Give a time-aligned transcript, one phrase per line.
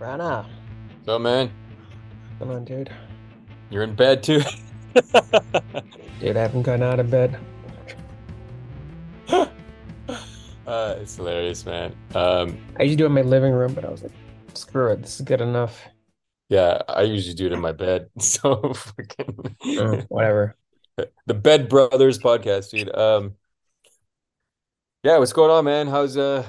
[0.00, 0.46] Rana.
[1.04, 1.50] So man,
[2.38, 2.90] Come on, dude.
[3.70, 4.40] you're in bed too.
[6.20, 7.38] Dude, I haven't gotten out of bed.
[9.28, 9.46] uh,
[10.66, 11.94] it's hilarious, man.
[12.14, 14.12] Um, I usually do it in my living room, but I was like,
[14.54, 15.86] screw it, this is good enough.
[16.48, 18.08] yeah, I usually do it in my bed.
[18.20, 20.56] So fucking Uh, whatever.
[21.26, 22.94] the Bed Brothers podcast, dude.
[22.94, 23.36] Um,
[25.02, 25.86] yeah, what's going on, man?
[25.88, 26.44] How's uh,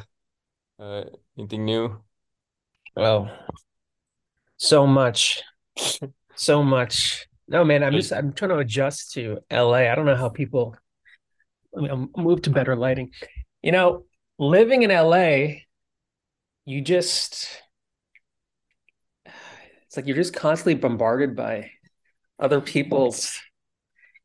[0.80, 1.04] uh,
[1.38, 2.02] anything new?
[2.96, 3.32] Well,
[4.58, 5.42] so much,
[6.36, 7.28] so much.
[7.48, 9.90] No, man, I'm just I'm trying to adjust to LA.
[9.92, 10.76] I don't know how people
[11.78, 13.12] I mean, move to better lighting.
[13.62, 14.06] You know,
[14.38, 15.64] living in LA,
[16.66, 17.62] you just
[19.26, 21.72] it's like you're just constantly bombarded by
[22.40, 23.40] other people's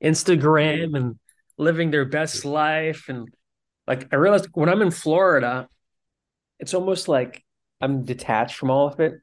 [0.03, 1.19] Instagram and
[1.59, 3.07] living their best life.
[3.09, 3.29] And
[3.87, 5.69] like I realized when I'm in Florida,
[6.59, 7.45] it's almost like
[7.81, 9.15] I'm detached from all of it.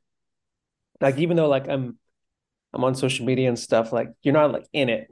[1.01, 1.97] Like even though like I'm
[2.73, 5.07] I'm on social media and stuff, like you're not like in it.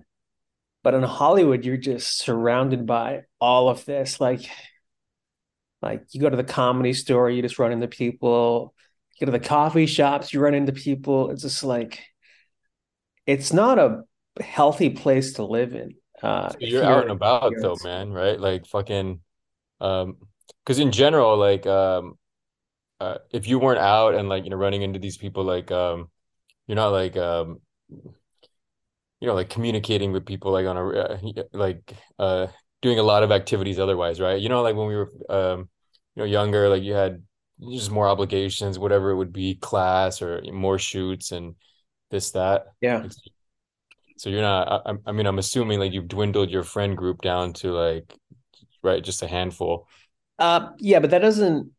[0.83, 4.19] But in Hollywood, you're just surrounded by all of this.
[4.19, 4.49] Like,
[5.81, 8.73] like you go to the comedy store, you just run into people.
[9.19, 11.29] You go to the coffee shops, you run into people.
[11.29, 12.01] It's just like
[13.25, 14.03] it's not a
[14.41, 15.95] healthy place to live in.
[16.21, 18.39] Uh, So if you're out and about though, man, right?
[18.39, 19.21] Like fucking,
[19.79, 20.17] um,
[20.63, 22.17] because in general, like, um,
[23.01, 26.09] uh, if you weren't out and like you know running into these people, like, um,
[26.67, 31.19] you're not like, um, you know, like communicating with people like on a uh,
[31.51, 32.47] like uh
[32.83, 34.39] doing a lot of activities otherwise, right?
[34.39, 35.69] You know, like when we were um,
[36.15, 37.23] you know, younger, like you had
[37.71, 41.55] just more obligations, whatever it would be, class or more shoots and
[42.11, 42.65] this that.
[42.81, 43.07] Yeah.
[44.17, 44.83] So you're not.
[44.85, 48.15] I, I mean, I'm assuming like you've dwindled your friend group down to like,
[48.83, 49.87] right, just a handful.
[50.37, 51.71] Uh, yeah, but that doesn't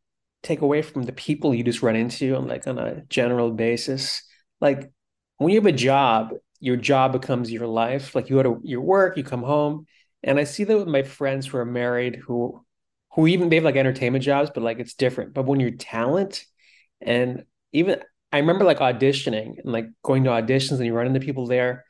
[0.43, 4.23] take away from the people you just run into on like on a general basis.
[4.61, 4.91] Like
[5.39, 8.15] when you have a job, your job becomes your life.
[8.15, 9.87] Like you go to your work, you come home,
[10.23, 12.65] and I see that with my friends who are married who
[13.15, 15.34] who even they have like entertainment jobs, but like it's different.
[15.34, 16.45] But when you're talent,
[17.00, 18.00] and even
[18.33, 21.84] I remember like auditioning and like going to auditions and you run into people there.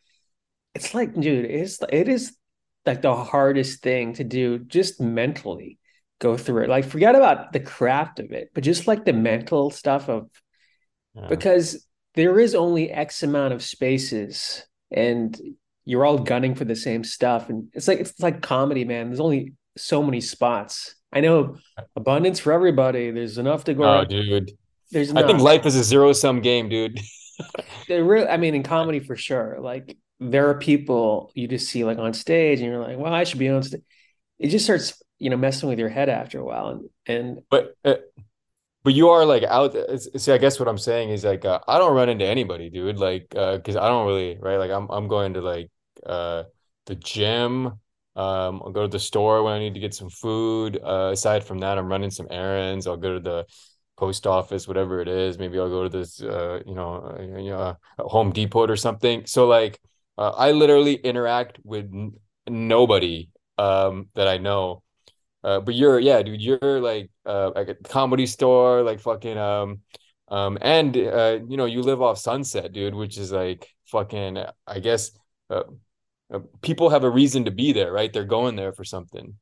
[0.75, 2.37] It's like, dude, it's it is
[2.84, 5.78] like the hardest thing to do just mentally
[6.22, 6.69] go through it.
[6.71, 10.28] Like forget about the craft of it, but just like the mental stuff of
[11.15, 11.27] Yeah.
[11.28, 15.28] because there is only X amount of spaces and
[15.84, 17.50] you're all gunning for the same stuff.
[17.50, 19.09] And it's like it's like comedy, man.
[19.09, 20.94] There's only so many spots.
[21.12, 21.56] I know
[21.97, 23.11] abundance for everybody.
[23.11, 24.53] There's enough to go Oh, dude.
[24.93, 27.00] There's I think life is a zero sum game, dude.
[27.88, 29.59] There really, I mean, in comedy for sure.
[29.61, 33.25] Like there are people you just see like on stage and you're like, well, I
[33.25, 33.82] should be on stage.
[34.38, 36.69] It just starts, you know, messing with your head after a while.
[36.69, 38.03] And and But uh,
[38.84, 39.77] but you are like out.
[40.16, 42.99] See, I guess what I'm saying is like uh, I don't run into anybody, dude.
[42.99, 44.56] Like, uh, because I don't really, right?
[44.56, 45.71] Like, I'm I'm going to like
[46.05, 46.43] uh
[46.87, 47.66] the gym.
[48.15, 50.78] Um, I'll go to the store when I need to get some food.
[50.82, 52.87] Uh, aside from that, I'm running some errands.
[52.87, 53.47] I'll go to the
[53.97, 55.38] post office, whatever it is.
[55.38, 58.77] Maybe I'll go to this, uh, you know, uh, you know, uh, Home Depot or
[58.77, 59.25] something.
[59.27, 59.78] So like,
[60.19, 62.12] uh, I literally interact with n
[62.49, 64.82] nobody um that I know.
[65.44, 69.80] Uh, but you're yeah, dude, you're like uh like a comedy store, like fucking um
[70.28, 74.78] um and uh you know, you live off Sunset, dude, which is like fucking I
[74.81, 75.10] guess
[75.50, 75.64] uh,
[76.32, 78.12] uh, people have a reason to be there, right?
[78.12, 79.34] They're going there for something.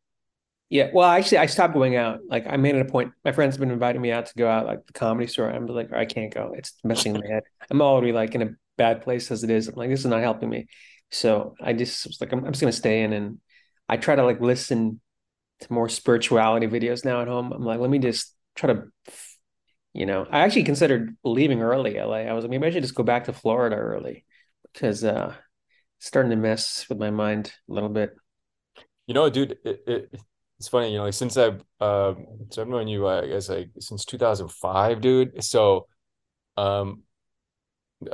[0.71, 2.21] yeah, well, actually, I stopped going out.
[2.29, 3.13] Like I made it a point.
[3.25, 5.51] My friends have been inviting me out to go out, like the comedy store.
[5.51, 6.55] I'm like, I can't go.
[6.57, 7.43] It's messing my head.
[7.71, 9.69] I'm already like in a bad place as it is.
[9.69, 10.69] I'm like, this is not helping me.
[11.11, 13.39] So I just was like, I'm, I'm just gonna stay in, and
[13.89, 15.01] I try to like listen
[15.61, 17.53] to more spirituality videos now at home.
[17.53, 18.85] I'm like, let me just try to,
[19.93, 22.19] you know, I actually considered leaving early LA.
[22.19, 24.25] I was like, maybe I should just go back to Florida early
[24.73, 25.35] because uh
[25.99, 28.15] starting to mess with my mind a little bit.
[29.07, 30.21] You know, dude, it, it
[30.59, 32.15] it's funny, you know, like since I've uh
[32.51, 35.43] so I've known you uh, I guess like since 2005, dude.
[35.43, 35.87] So
[36.57, 37.03] um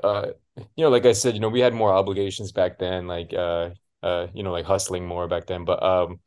[0.03, 3.33] uh you know, like I said, you know, we had more obligations back then, like
[3.35, 3.71] uh
[4.03, 6.21] uh you know, like hustling more back then, but um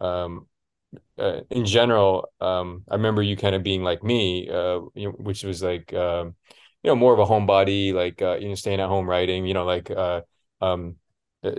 [0.00, 0.46] um
[1.18, 5.10] uh, in general, um, I remember you kind of being like me, uh, you know,
[5.12, 6.34] which was like, um,
[6.82, 9.54] you know, more of a homebody, like, uh, you know, staying at home writing, you
[9.54, 10.22] know, like, uh,
[10.60, 10.96] um,
[11.42, 11.52] uh,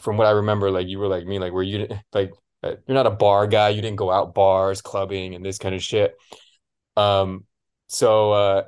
[0.00, 2.32] from what I remember, like you were like me, like where you like,
[2.62, 5.74] uh, you're not a bar guy, you didn't go out bars, clubbing, and this kind
[5.74, 6.14] of shit.
[6.96, 7.44] Um,
[7.88, 8.64] so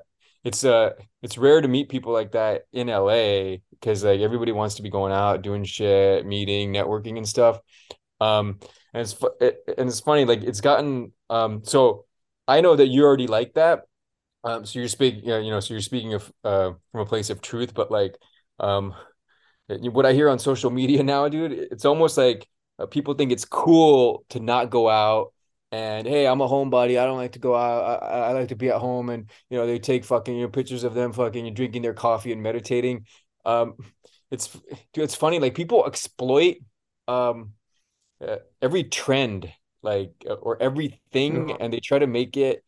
[0.47, 0.93] it's uh,
[1.23, 4.91] it's rare to meet people like that in LA because like everybody wants to be
[4.91, 7.59] going out, doing shit, meeting, networking, and stuff.
[8.21, 8.61] Um,
[8.97, 11.63] and it's it, and it's funny, like it's gotten um.
[11.65, 12.07] So
[12.49, 13.83] I know that you already like that.
[14.43, 17.43] Um, so you're speaking, you know, so you're speaking of uh, from a place of
[17.43, 18.17] truth, but like,
[18.59, 18.95] um,
[19.69, 22.49] what I hear on social media now, dude, it's almost like
[22.79, 25.33] uh, people think it's cool to not go out.
[25.73, 26.99] And hey, I'm a homebody.
[26.99, 28.03] I don't like to go out.
[28.03, 29.11] I, I like to be at home.
[29.11, 32.33] And you know, they take fucking you know pictures of them fucking drinking their coffee
[32.33, 33.05] and meditating.
[33.45, 33.75] Um,
[34.31, 34.49] it's
[34.95, 35.39] dude, it's funny.
[35.39, 36.57] Like people exploit
[37.09, 37.53] um
[38.21, 39.53] uh, every trend,
[39.83, 42.63] like uh, or everything, and they try to make it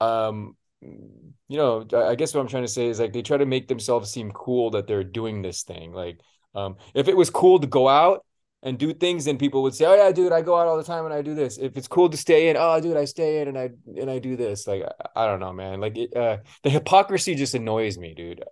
[0.00, 3.46] um you know, I guess what I'm trying to say is like they try to
[3.46, 5.92] make themselves seem cool that they're doing this thing.
[5.92, 6.20] Like,
[6.54, 8.24] um, if it was cool to go out
[8.62, 10.84] and do things, then people would say, "Oh yeah, dude, I go out all the
[10.84, 13.40] time and I do this." If it's cool to stay in, oh, dude, I stay
[13.40, 14.66] in and I and I do this.
[14.66, 15.80] Like, I, I don't know, man.
[15.80, 18.44] Like, it, uh, the hypocrisy just annoys me, dude.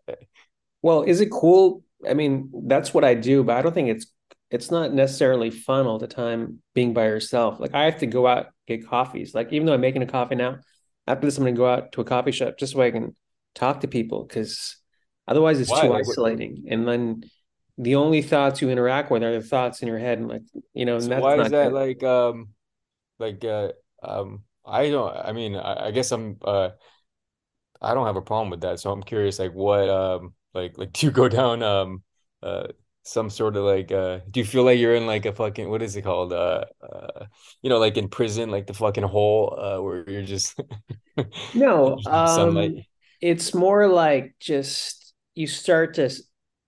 [0.83, 1.85] Well, is it cool?
[2.09, 4.07] I mean, that's what I do, but I don't think it's
[4.51, 7.59] it's not necessarily fun all the time being by yourself.
[7.59, 9.35] Like, I have to go out get coffees.
[9.35, 10.59] Like, even though I'm making a coffee now
[11.07, 13.15] after this, I'm going to go out to a coffee shop just so I can
[13.55, 14.77] talk to people because
[15.27, 15.87] otherwise it's Why?
[15.87, 16.65] too isolating.
[16.69, 17.25] And then
[17.79, 20.19] the only thoughts you interact with are the thoughts in your head.
[20.19, 20.43] And like,
[20.75, 21.73] you know, so why is that good.
[21.73, 22.49] like, um,
[23.19, 23.73] like, uh,
[24.03, 26.71] um, I don't, I mean, I, I guess I'm, uh,
[27.81, 28.81] I don't have a problem with that.
[28.81, 32.03] So I'm curious, like, what, um, like, like, do you go down, um,
[32.43, 32.69] uh,
[33.07, 35.81] some sort of like uh do you feel like you're in like a fucking what
[35.81, 36.33] is it called?
[36.33, 37.27] Uh, uh
[37.63, 40.61] you know like in prison like the fucking hole uh where you're just
[41.55, 42.77] no um
[43.21, 46.11] it's more like just you start to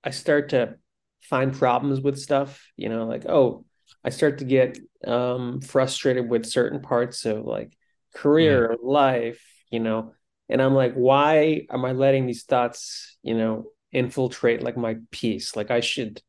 [0.05, 0.77] i start to
[1.23, 3.65] find problems with stuff you know like oh
[4.05, 7.77] i start to get um frustrated with certain parts of like
[8.15, 8.77] career mm.
[8.83, 10.13] life you know
[10.49, 15.57] and i'm like why am i letting these thoughts you know infiltrate like my peace?
[15.57, 16.21] Like i should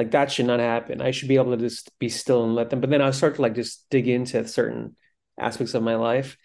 [0.00, 1.02] like that should not happen.
[1.02, 2.80] I should be able to just be still and let them.
[2.80, 4.96] But then I start to like just dig into certain
[5.38, 6.38] aspects of my life,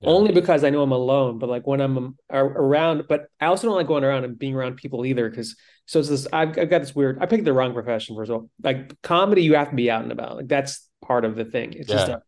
[0.00, 0.08] yeah.
[0.08, 1.38] only because I know I'm alone.
[1.38, 4.76] But like when I'm around, but I also don't like going around and being around
[4.76, 5.28] people either.
[5.28, 5.54] Because
[5.84, 6.26] so it's this.
[6.32, 7.18] I've, I've got this weird.
[7.20, 8.50] I picked the wrong profession first of all.
[8.62, 10.36] Like comedy, you have to be out and about.
[10.36, 11.74] Like that's part of the thing.
[11.74, 12.06] It's yeah.
[12.06, 12.22] just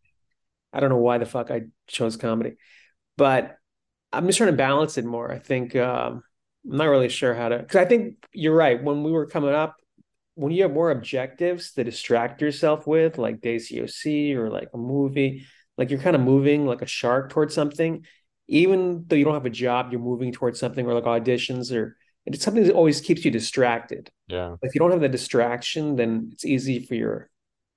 [0.71, 2.57] I don't know why the fuck I chose comedy,
[3.17, 3.57] but
[4.13, 5.31] I'm just trying to balance it more.
[5.31, 6.21] I think um,
[6.69, 7.57] I'm not really sure how to.
[7.57, 8.81] Because I think you're right.
[8.81, 9.75] When we were coming up
[10.37, 15.45] when you have more objectives to distract yourself with, like DayCOC or like a movie,
[15.79, 18.05] like you're kind of moving like a shark towards something,
[18.47, 21.97] even though you don't have a job, you're moving towards something or like auditions or
[22.27, 24.11] it's something that always keeps you distracted.
[24.27, 24.57] Yeah.
[24.61, 27.29] If you don't have the distraction, then it's easy for your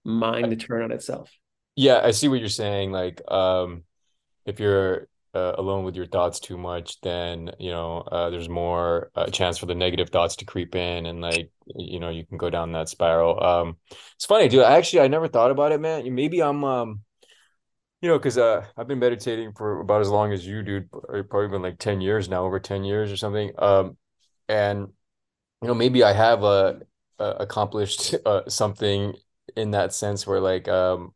[0.04, 1.32] mind to turn on itself.
[1.76, 2.92] Yeah, I see what you're saying.
[2.92, 3.84] Like, um,
[4.44, 9.10] if you're uh, alone with your thoughts too much, then you know uh, there's more
[9.14, 12.38] uh, chance for the negative thoughts to creep in, and like you know you can
[12.38, 13.42] go down that spiral.
[13.42, 13.76] Um,
[14.16, 14.62] it's funny, dude.
[14.62, 16.12] Actually I never thought about it, man.
[16.14, 17.00] Maybe I'm um,
[18.00, 20.90] you know, because uh, I've been meditating for about as long as you, dude.
[20.90, 23.52] Probably been like ten years now, over ten years or something.
[23.58, 23.96] Um,
[24.48, 24.88] and
[25.62, 26.74] you know maybe I have uh,
[27.18, 29.14] accomplished uh, something
[29.56, 31.12] in that sense where like um,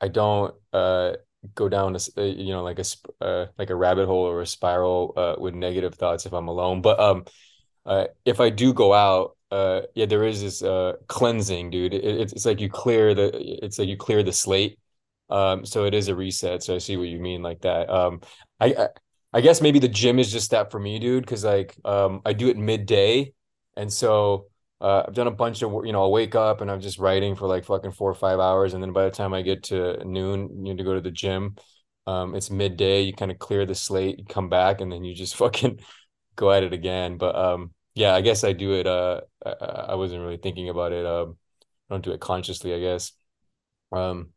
[0.00, 1.12] I don't uh
[1.54, 2.84] go down a uh, you know like a
[3.24, 6.82] uh, like a rabbit hole or a spiral uh, with negative thoughts if I'm alone.
[6.82, 7.24] But um,
[7.86, 11.94] uh, if I do go out, uh, yeah, there is this uh cleansing, dude.
[11.94, 13.30] It, it's it's like you clear the
[13.64, 14.78] it's like you clear the slate.
[15.30, 16.62] Um, so it is a reset.
[16.62, 17.90] So I see what you mean like that.
[17.90, 18.20] Um,
[18.60, 18.88] I I,
[19.34, 22.32] I guess maybe the gym is just that for me, dude, because like um I
[22.32, 23.32] do it midday,
[23.76, 24.46] and so
[24.84, 27.36] uh, I've done a bunch of you know I'll wake up and I'm just writing
[27.36, 30.04] for like fucking four or five hours, and then by the time I get to
[30.04, 31.56] noon, you need to go to the gym.
[32.06, 33.00] Um, it's midday.
[33.00, 35.80] You kind of clear the slate, you come back, and then you just fucking
[36.36, 37.16] go at it again.
[37.16, 38.86] But um, yeah, I guess I do it.
[38.86, 41.06] Uh, I, I wasn't really thinking about it.
[41.06, 41.38] Um,
[41.88, 43.12] I don't do it consciously, I guess.
[43.90, 44.32] Um,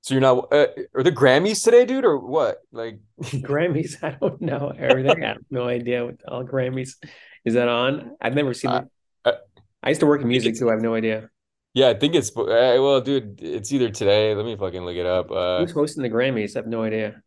[0.00, 2.62] so you're not uh, are the Grammys today, dude, or what?
[2.72, 3.96] Like Grammys?
[4.02, 5.22] I don't know everything.
[5.22, 6.94] I have no idea what all Grammys
[7.44, 8.16] is that on.
[8.22, 8.70] I've never seen.
[8.70, 8.84] Uh,
[9.84, 10.70] I used to work in music too.
[10.70, 11.28] I have no idea.
[11.74, 13.40] Yeah, I think it's uh, well, dude.
[13.42, 14.34] It's either today.
[14.34, 15.30] Let me fucking look it up.
[15.30, 16.56] Uh, Who's hosting the Grammys?
[16.56, 17.22] I have no idea.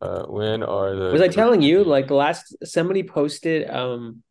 [0.00, 1.12] Uh, when are the?
[1.12, 4.22] Was I telling you like last somebody posted um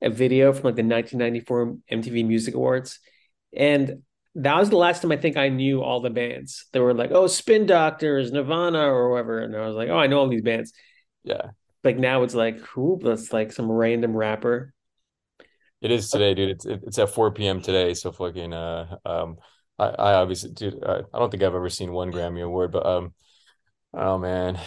[0.00, 3.00] a video from like the 1994 MTV Music Awards,
[3.54, 4.02] and
[4.36, 6.66] that was the last time I think I knew all the bands.
[6.72, 10.06] They were like, "Oh, Spin Doctors, Nirvana, or whatever," and I was like, "Oh, I
[10.06, 10.72] know all these bands."
[11.22, 11.50] Yeah.
[11.82, 13.00] Like now it's like who?
[13.02, 14.73] That's like some random rapper.
[15.84, 16.50] It is today, dude.
[16.50, 17.60] It's it's at 4 p.m.
[17.60, 17.94] today.
[17.94, 19.36] So fucking uh um
[19.78, 22.86] I, I obviously dude I, I don't think I've ever seen one Grammy award, but
[22.86, 23.14] um
[23.92, 24.58] oh man.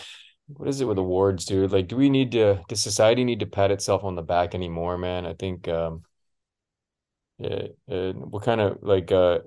[0.48, 1.72] What is it with awards, dude?
[1.72, 4.98] Like, do we need to does society need to pat itself on the back anymore,
[4.98, 5.26] man?
[5.26, 6.04] I think um
[7.40, 7.68] yeah,
[8.14, 9.40] what kind of like uh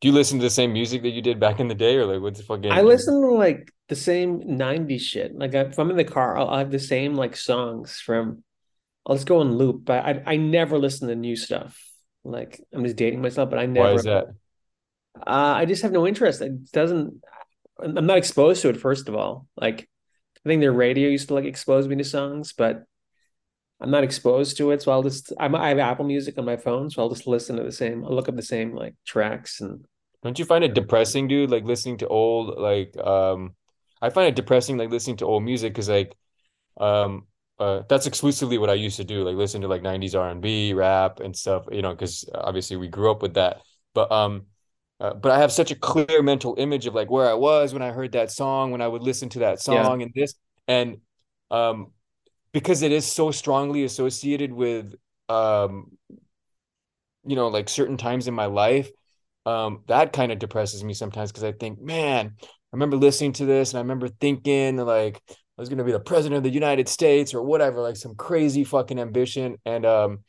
[0.00, 2.06] Do you listen to the same music that you did back in the day, or
[2.06, 2.70] like what's the fucking?
[2.70, 5.34] I listen to like the same 90s shit.
[5.36, 8.42] Like if I'm in the car, I'll have the same like songs from
[9.06, 9.84] I'll just go on loop.
[9.84, 11.80] But I I never listen to new stuff.
[12.24, 14.26] Like I'm just dating myself, but I never Why is that?
[15.16, 16.40] uh, I just have no interest.
[16.40, 17.22] It doesn't
[17.80, 19.48] I'm not exposed to it, first of all.
[19.56, 19.88] Like
[20.44, 22.84] I think their radio used to like expose me to songs, but
[23.80, 24.82] I'm not exposed to it.
[24.82, 27.56] So I'll just I'm, I have Apple Music on my phone, so I'll just listen
[27.56, 28.04] to the same.
[28.04, 29.84] I'll look up the same like tracks and
[30.22, 31.50] Don't you find it depressing, dude?
[31.50, 33.54] Like listening to old, like um,
[34.00, 36.16] I find it depressing, like listening to old music, because like
[36.78, 37.26] um,
[37.58, 41.20] uh, that's exclusively what I used to do, like listen to like '90s R&B, rap,
[41.20, 41.66] and stuff.
[41.70, 43.62] You know, because obviously we grew up with that.
[43.94, 44.46] But um,
[45.00, 47.82] uh, but I have such a clear mental image of like where I was when
[47.82, 49.82] I heard that song, when I would listen to that yeah.
[49.84, 50.34] song, and this,
[50.66, 50.98] and
[51.50, 51.92] um,
[52.52, 54.94] because it is so strongly associated with
[55.28, 55.92] um,
[57.26, 58.90] you know, like certain times in my life
[59.46, 63.44] um, that kind of depresses me sometimes because I think, man, I remember listening to
[63.46, 65.20] this and I remember thinking like
[65.56, 68.64] I was gonna be the president of the United States or whatever, like some crazy
[68.64, 69.56] fucking ambition.
[69.64, 70.24] And um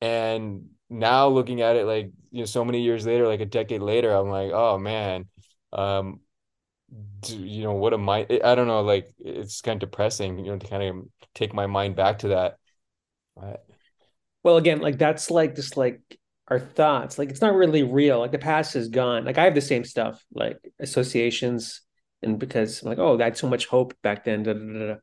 [0.00, 3.82] and now looking at it like you know so many years later, like a decade
[3.82, 5.26] later, I'm like, oh man,
[5.72, 6.20] um
[7.20, 10.52] do, you know what am I I don't know, like it's kind of depressing, you
[10.52, 12.58] know, to kind of take my mind back to that.
[14.42, 16.00] well again, like that's like just like
[16.48, 17.18] our thoughts.
[17.18, 18.18] Like it's not really real.
[18.18, 19.24] Like the past is gone.
[19.24, 21.80] Like I have the same stuff, like associations,
[22.24, 24.42] and because I'm like, oh, that's so much hope back then.
[24.42, 24.94] Da, da, da,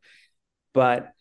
[0.74, 1.14] but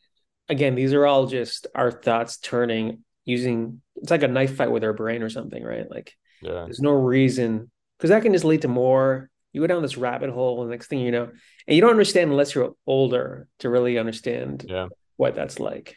[0.49, 3.81] again, these are all just our thoughts turning using.
[3.97, 5.91] It's like a knife fight with our brain or something, right?
[5.91, 9.31] Like yeah, there's no reason because that can just lead to more.
[9.53, 11.31] You go down this rabbit hole, and next thing you know,
[11.67, 14.89] and you don't understand unless you're older to really understand yeah.
[15.17, 15.97] what that's like.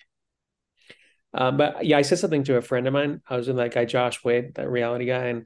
[1.36, 3.22] Um, but yeah, I said something to a friend of mine.
[3.28, 5.46] I was with that guy Josh Wade, that reality guy, and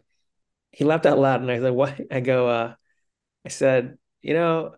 [0.72, 1.42] he laughed out loud.
[1.42, 2.74] And I said, "What?" I go, uh,
[3.46, 4.76] "I said, you know,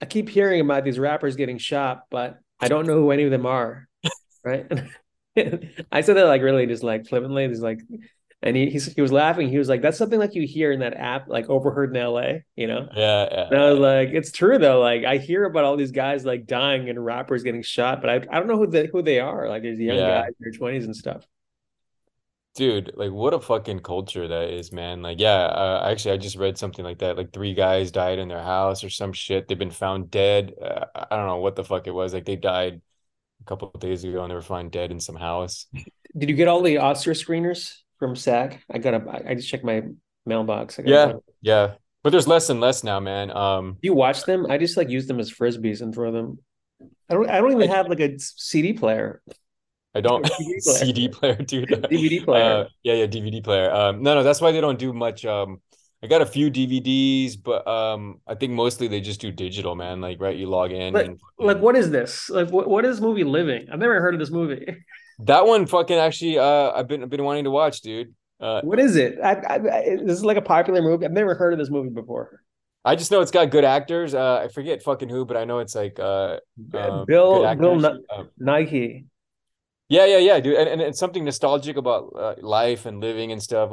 [0.00, 3.30] I keep hearing about these rappers getting shot, but I don't know who any of
[3.30, 3.88] them are,
[4.44, 4.66] right?"
[5.92, 7.46] I said that like really just like flippantly.
[7.48, 7.80] He's like,
[8.42, 9.48] and he he was laughing.
[9.48, 12.44] He was like, "That's something like you hear in that app, like overheard in L.A."
[12.56, 12.88] You know?
[12.94, 13.48] Yeah, yeah.
[13.50, 14.80] And I was like, "It's true though.
[14.80, 18.14] Like I hear about all these guys like dying and rappers getting shot, but I
[18.30, 19.48] I don't know who the who they are.
[19.48, 20.22] Like there's young Yeah.
[20.22, 21.26] guys in their twenties and stuff."
[22.56, 25.02] Dude, like what a fucking culture that is, man.
[25.02, 27.18] Like, yeah, uh, actually, I just read something like that.
[27.18, 29.46] Like three guys died in their house or some shit.
[29.46, 30.54] They've been found dead.
[30.60, 32.14] Uh, I don't know what the fuck it was.
[32.14, 32.80] Like they died
[33.42, 35.66] a couple of days ago and they were found dead in some house.
[36.16, 38.58] Did you get all the Oscar screeners from SAG?
[38.70, 39.22] I got a.
[39.28, 39.82] I just checked my
[40.24, 40.78] mailbox.
[40.78, 41.24] I got Yeah, bunch.
[41.42, 41.74] yeah.
[42.02, 43.36] But there's less and less now, man.
[43.36, 44.46] Um, you watch them?
[44.48, 46.38] I just like use them as frisbees and throw them.
[47.10, 47.28] I don't.
[47.28, 49.20] I don't even have like a CD player
[49.96, 51.68] I don't DVD player, CD player, dude.
[51.90, 52.66] DVD Uh, player.
[52.82, 53.70] yeah, yeah, DVD player.
[53.72, 55.24] Um, no, no, that's why they don't do much.
[55.24, 55.60] Um,
[56.02, 60.00] I got a few DVDs, but um, I think mostly they just do digital, man.
[60.00, 62.28] Like, right, you log in Like, and like what is this?
[62.30, 63.66] Like, what what is movie Living?
[63.72, 64.66] I've never heard of this movie.
[65.20, 68.14] That one fucking actually uh I've been I've been wanting to watch, dude.
[68.38, 69.18] Uh What is it?
[69.22, 71.06] I, I, I, this is like a popular movie.
[71.06, 72.42] I've never heard of this movie before.
[72.84, 74.14] I just know it's got good actors.
[74.14, 76.36] Uh I forget fucking who, but I know it's like uh
[76.74, 77.84] um Bill Bill actors.
[77.84, 79.06] Um, Nighy.
[79.88, 80.56] Yeah, yeah, yeah, dude.
[80.56, 83.70] And, and it's something nostalgic about uh, life and living and stuff.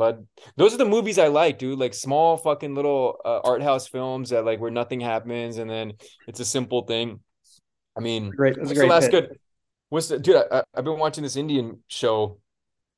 [0.57, 1.79] Those are the movies I like, dude.
[1.79, 5.93] Like small fucking little uh, art house films that like where nothing happens and then
[6.27, 7.19] it's a simple thing.
[7.97, 8.55] I mean, Great.
[8.55, 9.39] That's what's the last good?
[9.89, 10.43] What's the dude?
[10.51, 12.39] I, I've been watching this Indian show,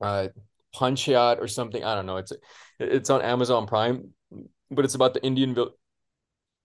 [0.02, 0.28] uh,
[0.76, 1.84] Panchayat or something.
[1.84, 2.18] I don't know.
[2.18, 2.34] It's
[2.80, 4.10] it's on Amazon Prime,
[4.72, 5.76] but it's about the Indian vil-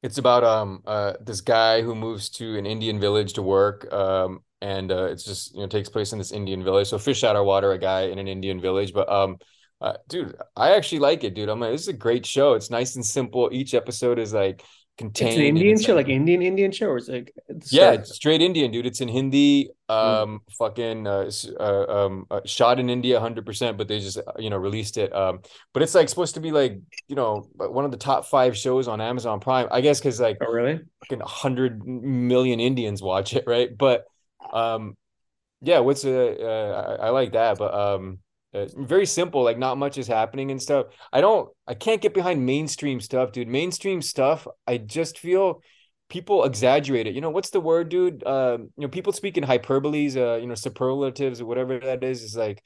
[0.02, 3.92] It's about um uh this guy who moves to an Indian village to work.
[3.92, 6.88] Um, and uh, it's just you know takes place in this Indian village.
[6.88, 8.92] So fish out of water, a guy in an Indian village.
[8.92, 9.38] But um,
[9.80, 11.48] uh, dude, I actually like it, dude.
[11.48, 12.54] I'm like, this is a great show.
[12.54, 13.48] It's nice and simple.
[13.52, 14.62] Each episode is like
[14.98, 15.30] contained.
[15.30, 17.92] It's an Indian it's show, like like Indian Indian show, or it's like the yeah,
[17.92, 18.86] it's straight Indian, dude.
[18.86, 19.70] It's in Hindi,
[20.02, 20.22] Mm.
[20.22, 24.56] um, fucking, uh, uh, um, uh, shot in India 100%, but they just, you know,
[24.56, 25.12] released it.
[25.14, 25.40] Um,
[25.72, 28.86] but it's like supposed to be like, you know, one of the top five shows
[28.88, 30.80] on Amazon Prime, I guess, because like Oh, really?
[31.00, 33.76] fucking 100 million Indians watch it, right?
[33.76, 34.04] But,
[34.52, 34.96] um,
[35.60, 38.18] yeah, what's uh, uh I, I like that, but um,
[38.54, 39.42] uh, very simple.
[39.42, 40.86] Like not much is happening and stuff.
[41.12, 43.48] I don't, I can't get behind mainstream stuff, dude.
[43.48, 45.62] Mainstream stuff, I just feel
[46.08, 47.14] people exaggerate it.
[47.14, 48.26] You know, what's the word, dude?
[48.26, 52.22] Um, you know, people speak in hyperboles, uh, you know, superlatives or whatever that is.
[52.22, 52.62] Is like,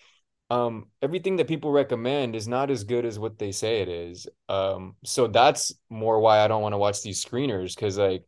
[0.51, 4.27] um, everything that people recommend is not as good as what they say it is.
[4.49, 8.25] Um, so that's more why I don't want to watch these screeners because like.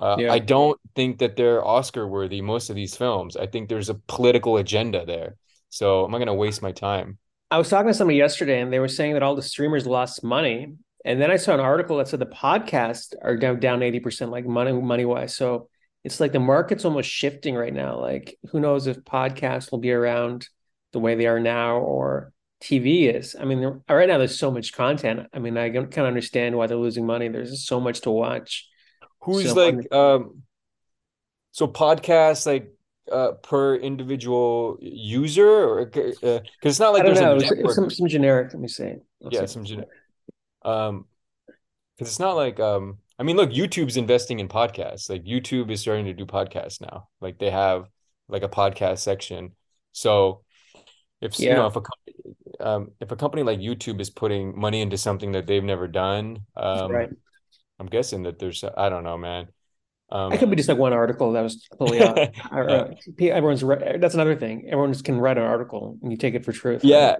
[0.00, 3.36] Uh, I don't think that they're Oscar worthy, most of these films.
[3.36, 5.36] I think there's a political agenda there.
[5.70, 7.18] So I'm not gonna waste my time.
[7.50, 10.22] I was talking to somebody yesterday, and they were saying that all the streamers lost
[10.22, 10.74] money,
[11.04, 14.46] And then I saw an article that said the podcasts are down down 80% like
[14.46, 15.34] money money wise.
[15.36, 15.68] So
[16.04, 18.00] it's like the market's almost shifting right now.
[18.00, 20.48] Like who knows if podcasts will be around
[20.92, 23.36] the way they are now or TV is.
[23.38, 25.28] I mean, right now there's so much content.
[25.32, 27.28] I mean, I kind of understand why they're losing money.
[27.28, 28.67] There's so much to watch.
[29.32, 30.42] Who's so like um
[31.52, 32.72] so podcasts like
[33.10, 38.06] uh, per individual user or because uh, it's not like there's know, a some, some
[38.06, 38.98] generic let me say
[39.30, 39.88] yeah some generic
[40.62, 41.06] um
[41.96, 45.08] because it's not like um i mean look youtube's investing in podcasts.
[45.08, 47.08] Like youtube is starting to do podcasts now.
[47.20, 47.88] Like they have
[48.28, 49.52] like a podcast section.
[49.92, 50.42] So
[51.20, 51.50] if yeah.
[51.50, 55.32] you know if a um if a company like youtube is putting money into something
[55.32, 57.10] that they've never done um right.
[57.78, 59.48] I'm guessing that there's i don't know man
[60.10, 62.18] um, it could be just like one article that was totally out.
[62.50, 62.88] uh,
[63.20, 64.66] everyone's re- that's another thing.
[64.66, 66.82] Everyone can write an article and you take it for truth.
[66.82, 67.18] Yeah, right?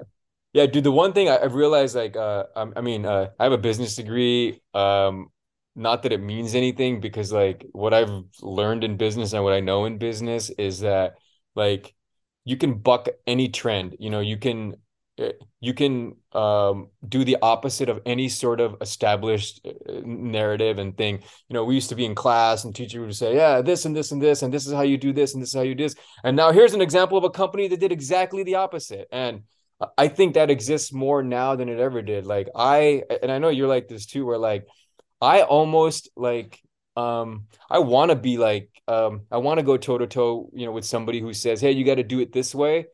[0.55, 0.85] yeah, dude.
[0.85, 3.97] The one thing I, have realized, like, uh, I, mean, uh, I have a business
[3.97, 4.63] degree.
[4.73, 5.29] Um,
[5.77, 9.61] not that it means anything because, like, what I've learned in business and what I
[9.61, 11.17] know in business is that,
[11.55, 11.95] like,
[12.47, 13.97] you can buck any trend.
[14.01, 14.77] You know, you can
[15.61, 21.17] you can um, do the opposite of any sort of established uh, narrative and thing.
[21.49, 23.97] You know, we used to be in class and teacher would say, yeah, this and
[23.97, 25.75] this and this, and this is how you do this and this is how you
[25.75, 25.97] do this.
[26.25, 29.09] And now here's an example of a company that did exactly the opposite.
[29.11, 29.43] And
[29.97, 32.27] I think that exists more now than it ever did.
[32.27, 34.67] Like I, and I know you're like this too, where like
[35.21, 36.61] I almost like
[36.97, 40.67] um I want to be like um I want to go toe to toe, you
[40.67, 42.87] know, with somebody who says, "Hey, you got to do it this way."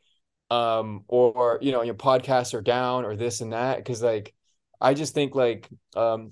[0.50, 3.76] Um or you know your podcasts are down or this and that.
[3.78, 4.34] Because like
[4.80, 6.30] i just think like um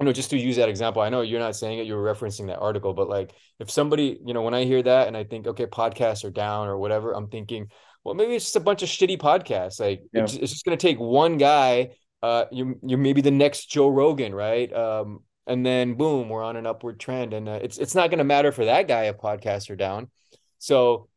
[0.00, 2.46] you know just to use that example i know you're not saying it you're referencing
[2.48, 5.46] that article but like if somebody you know when i hear that and i think
[5.46, 7.68] okay podcasts are down or whatever i'm thinking
[8.04, 9.80] well maybe it's just a bunch of shitty podcasts.
[9.80, 10.22] Like yeah.
[10.22, 11.90] it's, it's just going to take one guy
[12.22, 14.72] uh you you're maybe the next joe rogan right?
[14.72, 18.18] Um and then boom we're on an upward trend and uh, it's it's not going
[18.18, 20.10] to matter for that guy if podcasts are down.
[20.58, 21.08] So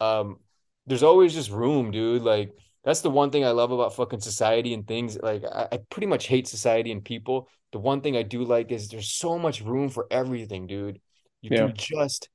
[0.00, 0.38] um
[0.86, 2.22] there's always just room, dude.
[2.22, 2.52] Like
[2.84, 5.18] that's the one thing I love about fucking society and things.
[5.20, 7.48] Like I, I, pretty much hate society and people.
[7.72, 11.00] The one thing I do like is there's so much room for everything, dude.
[11.40, 11.66] You yeah.
[11.66, 12.28] do just,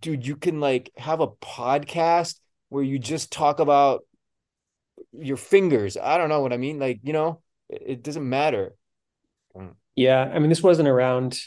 [0.00, 0.26] dude.
[0.26, 4.02] You can like have a podcast where you just talk about
[5.12, 5.96] your fingers.
[5.96, 6.78] I don't know what I mean.
[6.78, 8.74] Like you know, it, it doesn't matter.
[9.56, 9.74] Mm.
[9.94, 11.40] Yeah, I mean, this wasn't around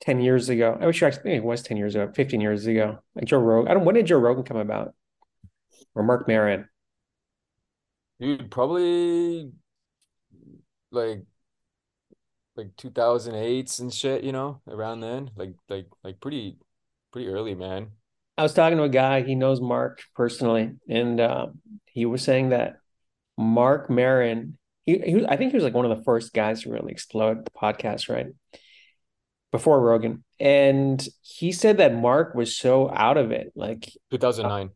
[0.00, 0.76] 10 years ago.
[0.80, 2.98] I wish I think it was 10 years ago, 15 years ago.
[3.14, 3.70] Like Joe Rogan.
[3.70, 4.94] I don't when did Joe Rogan come about?
[5.94, 6.68] Or Marc Maron?
[8.20, 9.52] Dude, probably
[10.90, 11.24] like
[12.56, 16.58] like 2008s and shit, you know, around then, like like like pretty
[17.12, 17.88] pretty early, man.
[18.36, 21.46] I was talking to a guy, he knows Marc personally, and uh,
[21.86, 22.78] he was saying that
[23.36, 26.62] Marc Maron, he, he was, I think he was like one of the first guys
[26.62, 28.26] to really explode the podcast, right?
[29.52, 30.24] Before Rogan.
[30.40, 34.70] And he said that Marc was so out of it, like 2009.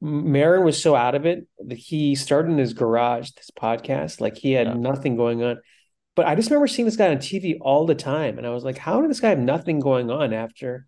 [0.00, 4.20] Maron was so out of it that he started in his garage this podcast.
[4.20, 4.74] Like he had yeah.
[4.74, 5.58] nothing going on.
[6.14, 8.38] But I just remember seeing this guy on TV all the time.
[8.38, 10.86] And I was like, how did this guy have nothing going on after?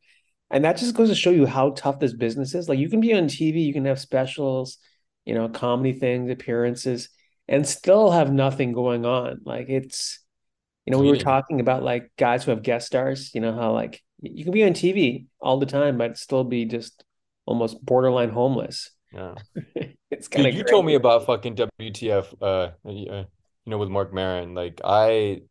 [0.50, 2.68] And that just goes to show you how tough this business is.
[2.68, 4.78] Like you can be on TV, you can have specials,
[5.24, 7.10] you know, comedy things, appearances,
[7.46, 9.40] and still have nothing going on.
[9.44, 10.20] Like it's,
[10.86, 13.72] you know, we were talking about like guys who have guest stars, you know, how
[13.72, 17.04] like you can be on TV all the time, but still be just
[17.44, 18.90] almost borderline homeless.
[19.12, 19.34] Yeah.
[20.10, 23.26] it's kind of you told me about fucking WTF uh, uh you
[23.66, 25.42] know with Marc Maron like I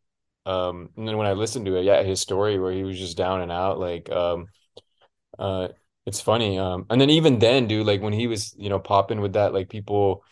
[0.46, 3.16] um and then when I listened to it yeah his story where he was just
[3.16, 4.46] down and out like um
[5.38, 5.68] uh
[6.06, 9.20] it's funny um and then even then dude like when he was you know popping
[9.20, 10.24] with that like people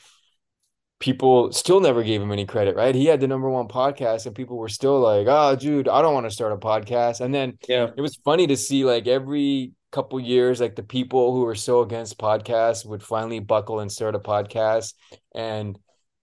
[0.99, 2.95] people still never gave him any credit, right?
[2.95, 6.15] He had the number one podcast, and people were still like, "Oh, dude, I don't
[6.15, 9.73] want to start a podcast." And then, yeah, it was funny to see like every
[9.93, 14.15] couple years like the people who were so against podcasts would finally buckle and start
[14.15, 14.95] a podcast.
[15.35, 15.79] And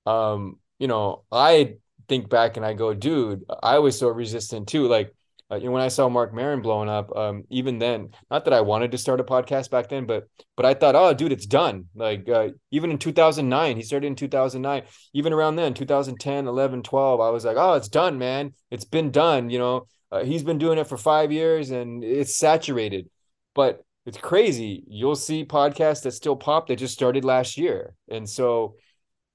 [0.05, 1.75] um you know i
[2.09, 4.87] think back and i go dude i was so resistant too.
[4.87, 5.13] Like
[5.51, 8.53] uh, you know, when i saw marc maron blowing up um even then not that
[8.53, 11.45] i wanted to start a podcast back then but but i thought oh dude it's
[11.45, 11.85] done.
[11.95, 17.19] Like uh, even in 2009 he started in 2009 even around then 2010 11 12
[17.21, 18.53] i was like oh it's done man.
[18.71, 19.87] It's been done you know?
[20.11, 23.09] Uh, he's been doing it for five years and it's saturated
[23.53, 24.83] but it's crazy.
[24.87, 27.95] You'll see podcasts that still pop that just started last year.
[28.09, 28.75] And so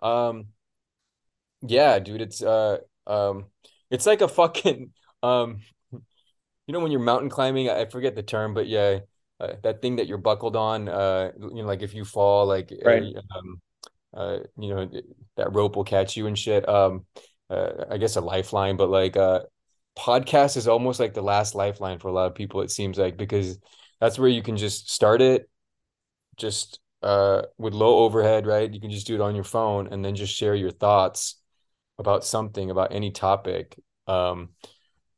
[0.00, 0.46] um
[1.62, 3.46] yeah, dude, it's uh um
[3.90, 5.60] it's like a fucking um
[5.92, 9.00] you know when you're mountain climbing, I forget the term, but yeah,
[9.40, 12.72] uh, that thing that you're buckled on uh you know like if you fall like
[12.72, 13.14] uh, right.
[13.36, 13.60] um
[14.14, 14.90] uh you know
[15.36, 16.68] that rope will catch you and shit.
[16.68, 17.06] Um
[17.50, 19.40] uh, I guess a lifeline, but like uh
[19.98, 23.16] podcast is almost like the last lifeline for a lot of people, it seems like,
[23.16, 23.58] because
[24.00, 25.48] that's where you can just start it
[26.36, 28.72] just uh with low overhead, right?
[28.72, 31.36] You can just do it on your phone and then just share your thoughts
[31.98, 33.78] about something, about any topic.
[34.06, 34.50] Um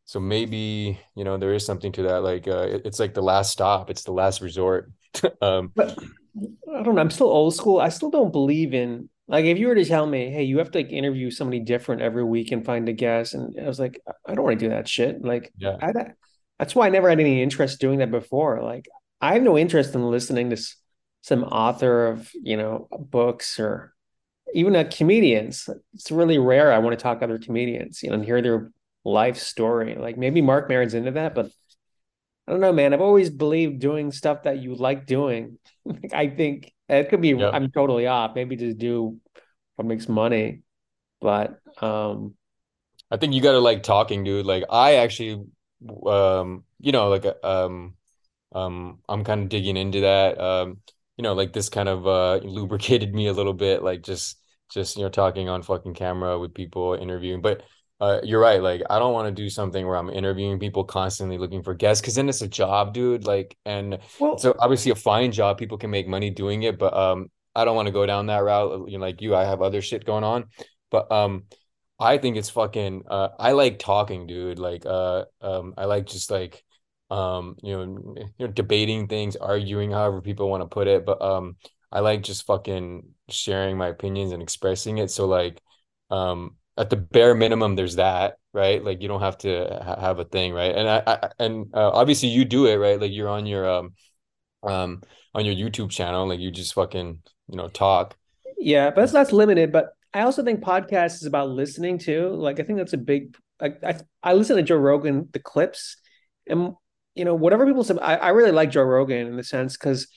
[0.05, 2.23] so maybe, you know, there is something to that.
[2.23, 4.91] Like uh it, it's like the last stop, it's the last resort.
[5.43, 5.99] um but
[6.73, 7.01] I don't know.
[7.01, 7.81] I'm still old school.
[7.81, 10.73] I still don't believe in like if you were to tell me, hey, you have
[10.73, 14.01] to like interview somebody different every week and find a guest, and I was like,
[14.27, 15.25] I don't want to do that shit.
[15.25, 15.93] Like, yeah, I,
[16.61, 18.63] that's why I never had any interest doing that before.
[18.63, 18.87] Like,
[19.19, 20.63] I have no interest in listening to
[21.23, 23.95] some author of you know books or
[24.53, 25.71] even a comedians.
[25.95, 26.71] It's really rare.
[26.71, 28.71] I want to talk to other comedians, you know, and hear their
[29.07, 29.95] life story.
[29.95, 31.51] Like maybe Marc Maron's into that, but
[32.47, 32.93] I don't know, man.
[32.93, 35.59] I've always believed doing stuff that you like doing.
[35.87, 37.31] like, I think it could be.
[37.31, 37.55] Yep.
[37.55, 38.35] I'm totally off.
[38.35, 39.19] Maybe just do
[39.77, 40.61] what makes money,
[41.23, 42.35] but um,
[43.11, 44.45] I think you got to like talking, dude.
[44.45, 45.43] Like I actually,
[46.07, 47.95] um, you know, like um,
[48.53, 50.41] um, I'm kind of digging into that.
[50.41, 50.79] Um,
[51.17, 54.39] you know, like this kind of uh lubricated me a little bit, like just
[54.71, 57.63] just you know talking on fucking camera with people interviewing, but
[58.01, 58.63] uh, you're right.
[58.63, 62.01] Like, I don't want to do something where I'm interviewing people constantly looking for guests
[62.01, 63.27] because then it's a job, dude.
[63.27, 65.59] Like, and well, so obviously a fine job.
[65.59, 68.39] People can make money doing it, but um, I don't want to go down that
[68.39, 68.89] route.
[68.89, 70.47] You know, like you, I have other shit going on,
[70.91, 71.45] but um,
[72.01, 73.05] I think it's fucking.
[73.09, 74.59] Uh, I like talking, dude.
[74.59, 76.65] Like, uh, um, I like just like,
[77.11, 81.07] um, you know, you know, debating things, arguing, however people want to put it.
[81.07, 81.57] But um,
[81.93, 85.11] I like just fucking sharing my opinions and expressing it.
[85.11, 85.61] So like,
[86.11, 90.19] um at the bare minimum there's that right like you don't have to ha- have
[90.19, 93.29] a thing right and i, I and uh, obviously you do it right like you're
[93.29, 93.95] on your um
[94.63, 95.03] um
[95.35, 98.17] on your youtube channel like you just fucking you know talk
[98.59, 102.61] yeah but that's that's limited but i also think podcast is about listening too like
[102.61, 105.97] i think that's a big like i, I listen to joe rogan the clips
[106.47, 106.75] and
[107.15, 110.09] you know whatever people say i, I really like joe rogan in the sense because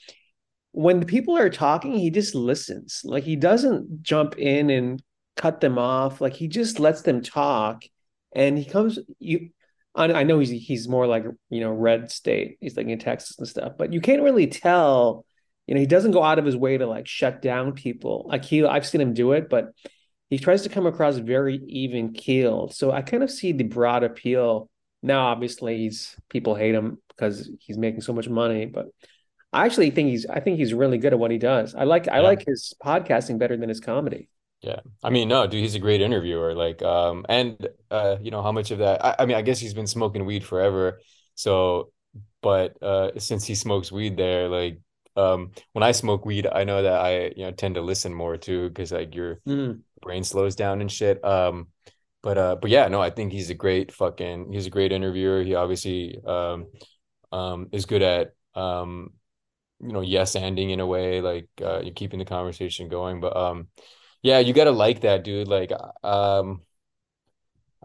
[0.72, 5.02] when the people are talking he just listens like he doesn't jump in and
[5.36, 6.22] cut them off.
[6.22, 7.84] Like he just lets them talk,
[8.36, 9.00] and he comes.
[9.20, 9.50] You,
[9.96, 12.58] I, know he's he's more like you know red state.
[12.62, 15.26] He's like in Texas and stuff, but you can't really tell.
[15.68, 18.26] You know, he doesn't go out of his way to like shut down people.
[18.28, 19.72] Like he, I've seen him do it, but
[20.30, 22.74] he tries to come across very even keeled.
[22.74, 24.70] So I kind of see the broad appeal.
[25.02, 28.88] Now, obviously, he's people hate him because he's making so much money, but
[29.52, 31.76] I actually think he's I think he's really good at what he does.
[31.76, 34.30] I like I like his podcasting better than his comedy.
[34.62, 34.80] Yeah.
[35.04, 36.56] I mean, no, dude, he's a great interviewer.
[36.56, 39.60] Like, um, and uh, you know, how much of that I, I mean, I guess
[39.60, 41.00] he's been smoking weed forever.
[41.36, 41.92] So,
[42.42, 44.80] but uh since he smokes weed there, like
[45.16, 48.38] um when I smoke weed, I know that I, you know, tend to listen more
[48.38, 49.80] too, because like your mm.
[50.02, 51.24] brain slows down and shit.
[51.24, 51.68] Um,
[52.22, 55.44] but uh, but yeah, no, I think he's a great fucking he's a great interviewer.
[55.44, 56.68] He obviously um
[57.32, 59.12] um is good at um
[59.82, 63.36] you know yes ending in a way like uh you're keeping the conversation going but
[63.36, 63.68] um
[64.24, 65.50] yeah, you gotta like that, dude.
[65.50, 65.72] Like,
[66.02, 66.62] um,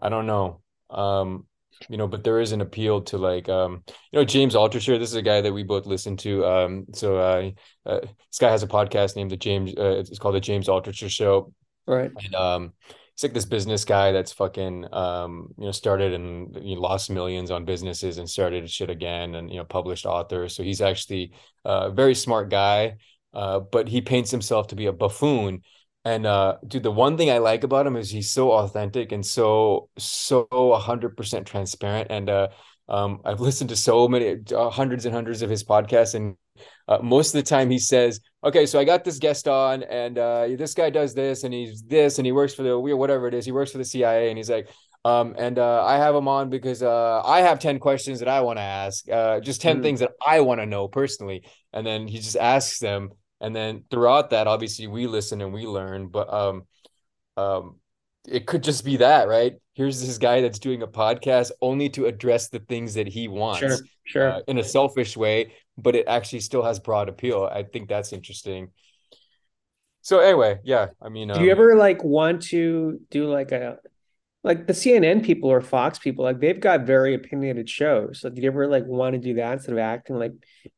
[0.01, 0.61] I don't know.
[0.89, 1.45] Um,
[1.87, 4.99] you know, but there is an appeal to like, um, you know, James Altucher.
[4.99, 6.45] This is a guy that we both listen to.
[6.45, 7.51] Um, so uh,
[7.85, 9.73] uh this guy has a podcast named the James.
[9.77, 11.53] Uh, it's called the James Altucher Show.
[11.87, 12.11] Right.
[12.23, 16.75] And um, he's like this business guy that's fucking um, you know, started and you
[16.75, 20.49] know, lost millions on businesses and started shit again, and you know, published author.
[20.49, 21.31] So he's actually
[21.65, 22.97] a very smart guy.
[23.31, 25.61] Uh, but he paints himself to be a buffoon
[26.05, 29.25] and uh, dude, the one thing I like about him is he's so authentic and
[29.25, 30.47] so so
[30.81, 32.07] hundred percent transparent.
[32.09, 32.47] And uh,
[32.87, 36.35] um, I've listened to so many uh, hundreds and hundreds of his podcasts, and
[36.87, 40.17] uh, most of the time he says, "Okay, so I got this guest on, and
[40.17, 43.33] uh, this guy does this, and he's this, and he works for the whatever it
[43.33, 43.45] is.
[43.45, 44.69] He works for the CIA, and he's like."
[45.05, 48.41] Um, and uh, I have him on because uh, I have 10 questions that I
[48.41, 49.81] want to ask, uh, just 10 mm.
[49.81, 51.45] things that I want to know personally.
[51.71, 55.65] And then he just asks them and then throughout that obviously we listen and we
[55.65, 56.63] learn but um
[57.37, 57.75] um
[58.27, 59.55] it could just be that right?
[59.73, 63.59] Here's this guy that's doing a podcast only to address the things that he wants
[63.59, 64.31] sure sure.
[64.31, 67.49] uh, in a selfish way but it actually still has broad appeal.
[67.51, 68.71] I think that's interesting.
[70.01, 73.77] So anyway yeah i mean do um, you ever like want to do like a
[74.43, 78.21] like the CNN people or Fox people, like they've got very opinionated shows.
[78.23, 80.31] Like, did you ever like want to do that instead of acting like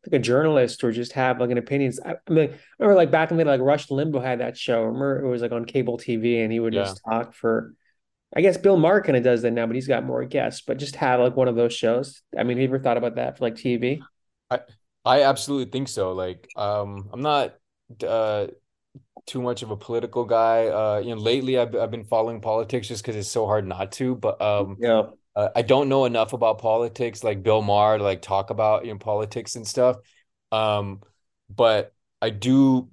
[0.06, 2.00] like a journalist or just have like an opinions?
[2.04, 4.58] I, I mean, I remember like back in the day, like Rush Limbaugh had that
[4.58, 4.82] show.
[4.82, 6.84] I remember it was like on cable TV, and he would yeah.
[6.84, 7.76] just talk for.
[8.34, 10.62] I guess Bill Maher kind of does that now, but he's got more guests.
[10.66, 12.22] But just have like one of those shows.
[12.38, 14.00] I mean, have you ever thought about that for like TV?
[14.50, 14.62] I
[15.06, 16.14] I absolutely think so.
[16.14, 17.56] Like, um, I'm not
[18.08, 18.48] uh
[19.26, 20.68] too much of a political guy.
[20.68, 23.92] Uh, you know, lately I've I've been following politics just because it's so hard not
[23.94, 24.16] to.
[24.16, 25.12] But um, Yeah.
[25.36, 28.94] uh, I don't know enough about politics, like Bill Maher, to like talk about you
[28.94, 29.98] know politics and stuff.
[30.52, 31.02] Um,
[31.50, 32.90] but I do,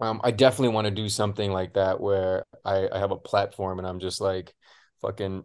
[0.00, 3.78] um, I definitely want to do something like that where I I have a platform
[3.80, 4.54] and I'm just like
[5.02, 5.44] fucking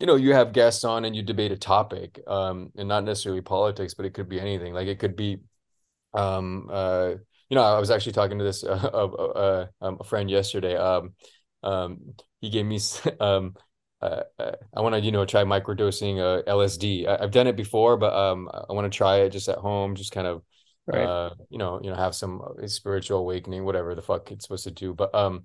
[0.00, 3.40] you know, you have guests on and you debate a topic, um, and not necessarily
[3.40, 4.74] politics, but it could be anything.
[4.74, 5.38] Like it could be,
[6.14, 7.14] um, uh,
[7.52, 10.74] you know, I was actually talking to this uh, uh, uh, a friend yesterday.
[10.74, 11.12] Um,
[11.62, 12.80] um, he gave me,
[13.20, 13.54] um,
[14.00, 17.06] uh, uh, I want to, you know, try microdosing uh, LSD.
[17.06, 19.94] I, have done it before, but um, I want to try it just at home,
[19.94, 20.42] just kind of,
[20.86, 21.04] Right.
[21.04, 24.70] uh, you know, you know, have some spiritual awakening, whatever the fuck it's supposed to
[24.70, 24.94] do.
[24.94, 25.44] But um,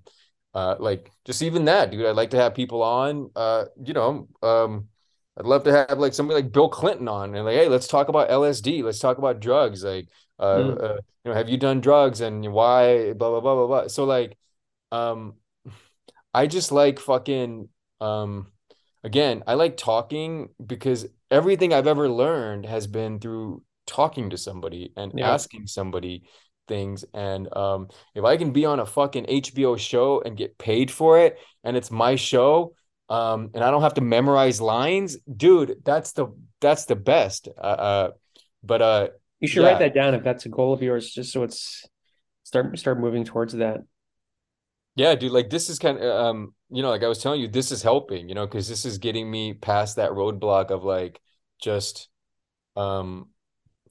[0.54, 4.26] uh like just even that dude i'd like to have people on uh you know
[4.42, 4.88] um
[5.38, 8.08] i'd love to have like somebody like bill clinton on and like hey let's talk
[8.08, 10.80] about lsd let's talk about drugs like uh, Mm.
[10.80, 14.04] uh you know have you done drugs and why blah blah blah blah blah so
[14.04, 14.36] like
[14.92, 15.34] um
[16.34, 17.68] i just like fucking
[18.00, 18.46] um
[19.04, 24.92] again i like talking because everything i've ever learned has been through talking to somebody
[24.96, 25.32] and Yeah.
[25.32, 26.22] asking somebody
[26.66, 30.90] things and um if I can be on a fucking HBO show and get paid
[30.90, 32.74] for it and it's my show
[33.08, 36.26] um and I don't have to memorize lines dude that's the
[36.60, 38.10] that's the best uh, uh
[38.62, 39.08] but uh
[39.40, 39.64] You should Yeah.
[39.64, 41.86] write that down if that's a goal of yours, just so it's
[42.44, 43.80] start start moving towards that.
[44.96, 47.48] yeah dude like this is kind of um you know like I was telling you
[47.48, 51.20] this is helping you know because this is getting me past that roadblock of like
[51.60, 52.08] just
[52.76, 53.28] um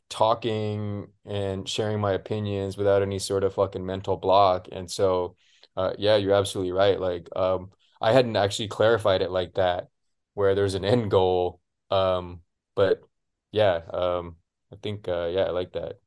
[0.09, 4.67] talking and sharing my opinions without any sort of fucking mental block.
[4.71, 5.35] And so,
[5.77, 6.99] uh, yeah, you're absolutely right.
[6.99, 9.89] Like, um, I hadn't actually clarified it like that,
[10.35, 11.61] where there's an end goal.
[11.91, 12.41] Um,
[12.75, 13.01] but
[13.51, 14.37] yeah, um,
[14.71, 15.99] I think, uh, yeah, I like that.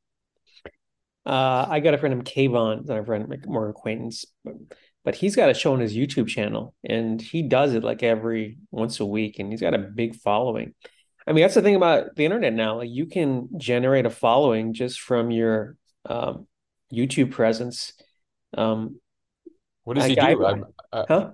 [1.25, 4.55] Uh, I got a friend named Kayvon, not a friend, like more acquaintance, but,
[5.03, 8.57] but he's got a show on his YouTube channel, and he does it like every
[8.71, 10.73] once a week, and he's got a big following.
[11.27, 12.77] I mean, that's the thing about the internet now.
[12.77, 16.47] Like, you can generate a following just from your um,
[16.91, 17.93] YouTube presence.
[18.57, 18.99] Um,
[19.83, 20.45] What does he do?
[20.45, 20.53] I-
[20.93, 21.31] I, huh?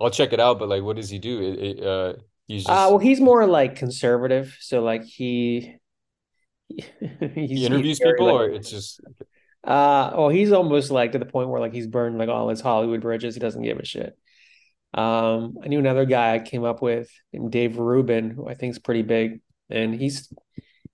[0.00, 1.40] I'll check it out, but like, what does he do?
[1.40, 2.14] It, it, uh,
[2.46, 5.76] he's just Uh, well, he's more like conservative, so like he
[7.34, 9.00] he interviews people, like, or it's just
[9.64, 12.60] Uh, oh, he's almost like to the point where like he's burned like all his
[12.60, 13.34] Hollywood bridges.
[13.34, 14.16] He doesn't give a shit.
[14.94, 18.72] Um, I knew another guy I came up with named Dave Rubin, who I think
[18.72, 20.32] is pretty big, and he's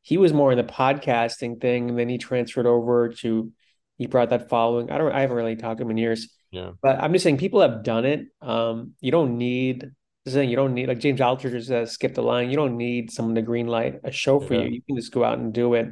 [0.02, 3.52] he was more in the podcasting thing, and then he transferred over to
[3.98, 4.90] he brought that following.
[4.90, 7.38] I don't I haven't really talked to him in years, yeah, but I'm just saying
[7.38, 8.26] people have done it.
[8.40, 9.90] Um, you don't need
[10.24, 12.50] this thing, you don't need like James Altucher says, skip the line.
[12.50, 14.62] You don't need someone to green light a show for Yeah.
[14.62, 14.70] you.
[14.70, 15.88] You can just go out and do it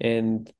[0.00, 0.50] and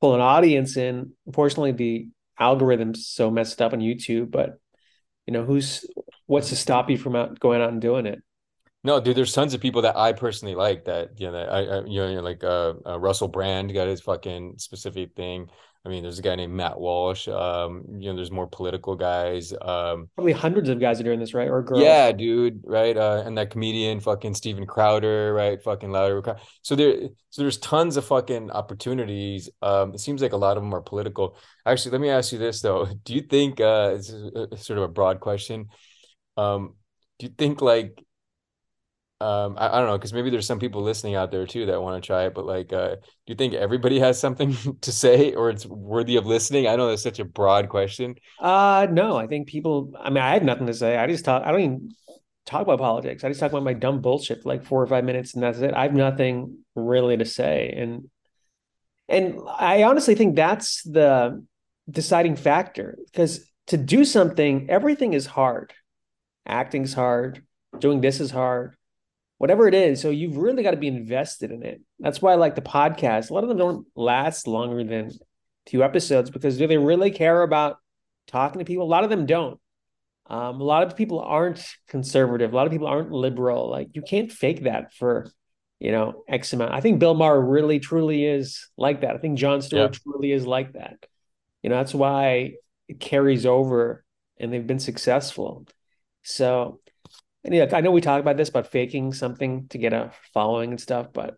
[0.00, 1.12] pull an audience in.
[1.26, 4.58] Unfortunately, the algorithm's so messed up on YouTube, but
[5.26, 5.84] you know, who's
[6.26, 8.20] what's to stop you from out going out and doing it?
[8.84, 11.62] No, dude, there's tons of people that I personally like that, you know, that I,
[11.62, 15.48] I you know, like uh, uh Russell Brand got his fucking specific thing.
[15.86, 17.28] I mean, there's a guy named Matt Walsh.
[17.28, 19.52] Um, you know, there's more political guys.
[19.52, 21.48] Um, Probably hundreds of guys are doing this, right?
[21.48, 21.80] Or girls.
[21.80, 22.96] yeah, dude, right?
[22.96, 25.62] Uh, and that comedian, fucking Steven Crowder, right?
[25.62, 26.36] Fucking louder.
[26.62, 29.48] So there, so there's tons of fucking opportunities.
[29.62, 31.36] Um, it seems like a lot of them are political.
[31.64, 32.86] Actually, let me ask you this though.
[33.04, 35.68] Do you think uh, this is a, sort of a broad question?
[36.36, 36.74] Um,
[37.18, 38.04] do you think like
[39.20, 41.80] um I, I don't know because maybe there's some people listening out there too that
[41.80, 45.32] want to try it but like uh do you think everybody has something to say
[45.32, 49.26] or it's worthy of listening I know that's such a broad question Uh no, I
[49.26, 50.96] think people I mean I have nothing to say.
[50.96, 51.90] I just talk I don't even
[52.44, 53.24] talk about politics.
[53.24, 55.58] I just talk about my dumb bullshit for like four or five minutes and that's
[55.58, 55.74] it.
[55.74, 57.74] I have nothing really to say.
[57.76, 58.08] And
[59.08, 61.44] and I honestly think that's the
[61.88, 65.72] deciding factor because to do something, everything is hard.
[66.46, 67.44] Acting's hard,
[67.78, 68.76] doing this is hard,
[69.38, 70.00] whatever it is.
[70.00, 71.80] So you've really got to be invested in it.
[71.98, 73.30] That's why I like the podcast.
[73.30, 75.10] A lot of them don't last longer than
[75.66, 77.78] two episodes because do they really care about
[78.26, 78.84] talking to people?
[78.84, 79.60] A lot of them don't.
[80.28, 82.52] Um, a lot of people aren't conservative.
[82.52, 83.70] A lot of people aren't liberal.
[83.70, 85.30] Like you can't fake that for,
[85.78, 86.72] you know, X amount.
[86.72, 89.14] I think Bill Maher really truly is like that.
[89.14, 90.96] I think Jon Stewart truly is like that.
[91.62, 92.54] You know, that's why
[92.88, 94.04] it carries over
[94.38, 95.66] and they've been successful.
[96.22, 96.80] So,
[97.46, 100.72] and yeah, I know we talk about this about faking something to get a following
[100.72, 101.36] and stuff, but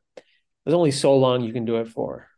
[0.64, 2.28] there's only so long you can do it for.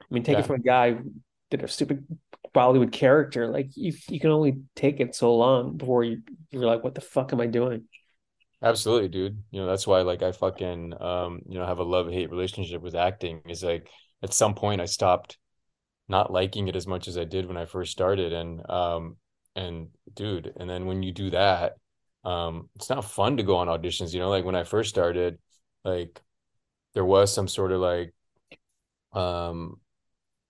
[0.00, 0.40] I mean, take Yeah.
[0.40, 1.12] it from a guy who
[1.50, 2.06] did a stupid
[2.54, 3.48] Bollywood character.
[3.48, 7.00] Like you, you can only take it so long before you you're like, what the
[7.00, 7.84] fuck am I doing?
[8.62, 12.08] absolutely dude you know that's why like I fucking um you know have a love
[12.10, 13.88] hate relationship with acting is like
[14.22, 15.38] at some point I stopped
[16.08, 18.32] not liking it as much as I did when I first started.
[18.32, 19.16] And um
[19.56, 21.74] and dude, and then when you do that,
[22.24, 25.38] um, it's not fun to go on auditions, you know, like when I first started,
[25.84, 26.20] like
[26.94, 28.14] there was some sort of like
[29.12, 29.80] um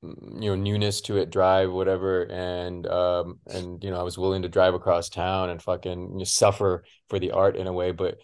[0.03, 4.43] you know newness to it drive whatever and um and you know i was willing
[4.43, 8.19] to drive across town and fucking suffer for the art in a way but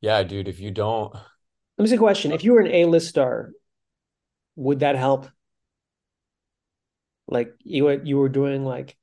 [0.00, 1.14] yeah dude if you don't
[1.78, 2.32] let me see a question.
[2.32, 3.50] If you were an a-list star
[4.56, 5.28] would that help?
[7.28, 8.96] Like you you were doing like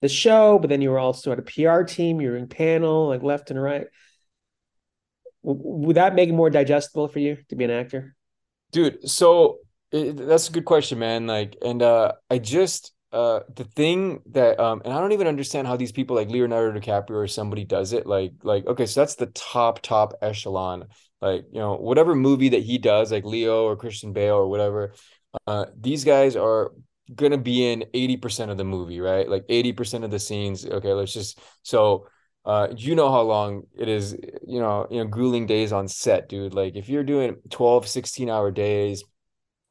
[0.00, 3.08] the show but then you were also at a pr team you were in panel
[3.08, 3.86] like left and right
[5.42, 8.14] would that make it more digestible for you to be an actor
[8.72, 9.58] dude so
[9.90, 11.26] it, that's a good question, man.
[11.26, 15.66] Like, and uh, I just uh, the thing that um, and I don't even understand
[15.66, 18.06] how these people like Leonardo DiCaprio or somebody does it.
[18.06, 20.86] Like, like okay, so that's the top top echelon.
[21.20, 24.94] Like, you know, whatever movie that he does, like Leo or Christian Bale or whatever,
[25.46, 26.72] uh, these guys are
[27.14, 29.28] gonna be in 80% of the movie, right?
[29.28, 30.66] Like 80% of the scenes.
[30.66, 32.06] Okay, let's just so
[32.44, 34.16] uh, you know how long it is,
[34.46, 36.54] you know, you know, grueling days on set, dude.
[36.54, 39.04] Like if you're doing 12, 16 hour days,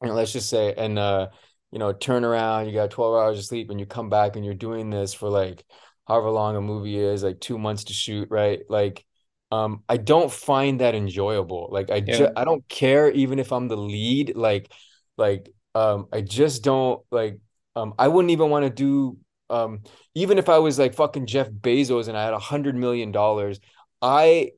[0.00, 1.28] and let's just say and uh
[1.70, 4.44] you know turn around you got 12 hours of sleep and you come back and
[4.44, 5.64] you're doing this for like
[6.06, 9.04] however long a movie is like two months to shoot right like
[9.50, 12.16] um i don't find that enjoyable like i yeah.
[12.16, 14.72] just i don't care even if i'm the lead like
[15.16, 15.48] like
[15.78, 17.38] um i just don't like
[17.76, 19.16] um i wouldn't even want to do
[19.50, 19.80] um
[20.14, 23.60] even if i was like fucking jeff bezos and i had a hundred million dollars
[24.02, 24.50] i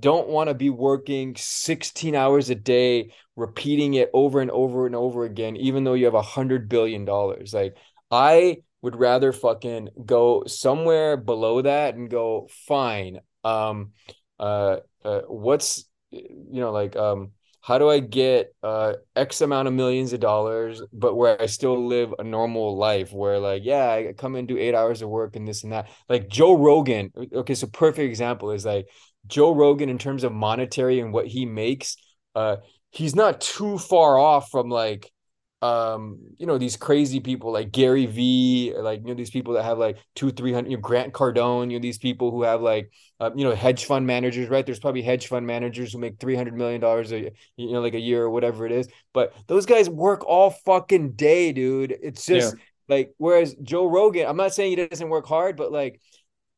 [0.00, 4.94] don't want to be working 16 hours a day repeating it over and over and
[4.94, 7.54] over again even though you have a hundred billion dollars.
[7.54, 7.76] Like
[8.10, 13.92] i would rather fucking go somewhere below that and go fine um
[14.38, 17.32] uh, uh what's you know like um
[17.68, 21.86] how do i get uh x amount of millions of dollars but where i still
[21.86, 25.36] live a normal life where like yeah i come and do eight hours of work
[25.36, 25.88] and this and that.
[26.08, 28.86] Like joe rogan okay so perfect example is like
[29.28, 31.96] Joe Rogan in terms of monetary and what he makes,
[32.34, 32.56] uh,
[32.90, 35.10] he's not too far off from like
[35.60, 39.64] um you know these crazy people like Gary Vee like you know these people that
[39.64, 42.62] have like two three hundred you know Grant Cardone you know these people who have
[42.62, 46.20] like uh, you know hedge fund managers right there's probably hedge fund managers who make
[46.20, 49.66] 300 million dollars a you know like a year or whatever it is but those
[49.66, 52.62] guys work all fucking day dude it's just yeah.
[52.88, 56.00] like whereas Joe Rogan I'm not saying he doesn't work hard but like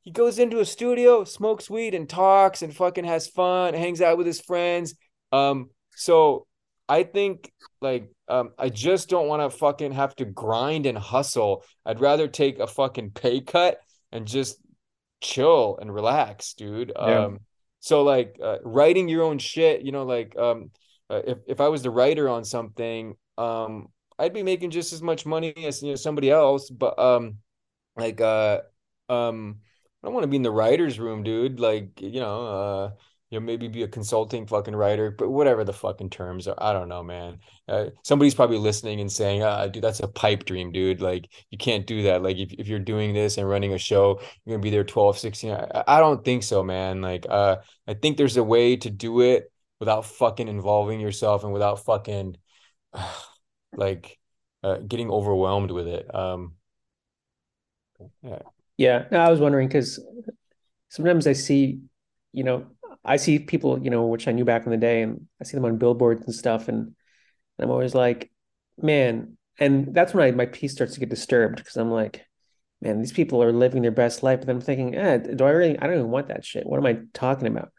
[0.03, 4.17] he goes into a studio, smokes weed, and talks and fucking has fun, hangs out
[4.17, 4.95] with his friends.
[5.31, 6.47] Um, so
[6.91, 11.65] I think like um, I just don't want to fucking have to grind and hustle.
[11.87, 13.79] I'd rather take a fucking pay cut
[14.11, 14.59] and just
[15.21, 16.93] chill and relax, dude.
[16.97, 17.27] Yeah.
[17.27, 17.39] Um,
[17.79, 20.73] so like uh, writing your own shit, you know, like um,
[21.09, 23.87] uh, if if I was the writer on something, um,
[24.19, 27.37] I'd be making just as much money as you know somebody else, but um,
[27.97, 28.63] like uh,
[29.09, 29.61] um
[30.03, 31.61] I don't want to be in the writer's room, dude.
[31.61, 32.91] Like, you know, uh,
[33.31, 36.73] you know, maybe be a consulting fucking writer, but whatever the fucking terms are, I
[36.73, 37.39] don't know, man.
[37.69, 41.01] Uh, somebody's probably listening and saying, ah, dude, that's a pipe dream, dude.
[41.01, 42.23] Like, you can't do that.
[42.23, 45.19] Like, if, if you're doing this and running a show, you're gonna be there 12,
[45.19, 45.53] 16.
[45.53, 47.03] I, I don't think so, man.
[47.03, 51.53] Like, uh, I think there's a way to do it without fucking involving yourself and
[51.53, 52.37] without fucking,
[52.93, 53.15] uh,
[53.73, 54.19] like,
[54.89, 56.13] getting overwhelmed with it.
[56.13, 56.55] Um,
[58.23, 58.39] yeah.
[58.77, 60.03] Yeah, no, I was wondering because
[60.89, 61.81] sometimes I see,
[62.33, 62.67] you know,
[63.05, 65.57] I see people, you know, which I knew back in the day, and I see
[65.57, 66.95] them on billboards and stuff, and
[67.59, 68.31] I'm always like,
[68.79, 72.25] man, and that's when I my peace starts to get disturbed because I'm like,
[72.81, 75.51] man, these people are living their best life, but then I'm thinking, eh, do I
[75.51, 75.79] really?
[75.79, 76.67] I don't even want that shit.
[76.67, 77.71] What am I talking about?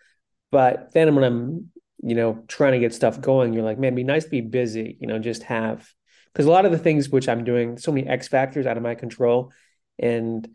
[0.51, 1.71] But then when I'm,
[2.03, 4.97] you know, trying to get stuff going, you're like, man, be nice to be busy,
[4.99, 5.87] you know, just have
[6.33, 8.83] because a lot of the things which I'm doing, so many X factors out of
[8.83, 9.51] my control,
[9.99, 10.47] and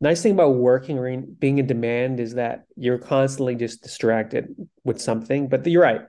[0.00, 4.54] nice thing about working or being in demand is that you're constantly just distracted
[4.84, 5.48] with something.
[5.48, 6.02] But you're right.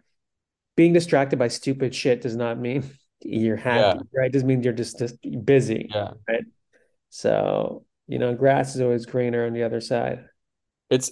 [0.75, 2.89] Being distracted by stupid shit does not mean
[3.21, 4.19] you're happy, yeah.
[4.19, 4.27] right?
[4.27, 5.89] It doesn't mean you're just, just busy.
[5.93, 6.11] Yeah.
[6.27, 6.43] Right.
[7.09, 10.25] So, you know, grass is always greener on the other side.
[10.89, 11.11] It's